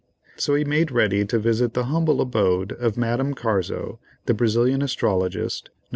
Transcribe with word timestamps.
So 0.35 0.55
he 0.55 0.63
made 0.63 0.89
ready 0.89 1.25
to 1.25 1.37
visit 1.37 1.75
the 1.75 1.83
humble 1.83 2.21
abode 2.21 2.71
of 2.71 2.97
MADAME 2.97 3.35
CARZO, 3.35 3.99
THE 4.25 4.33
BRAZILIAN 4.33 4.81
ASTROLOGIST, 4.81 5.69
_No. 5.71 5.75